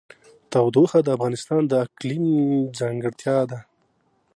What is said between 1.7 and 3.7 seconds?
اقلیم ځانګړتیا ده.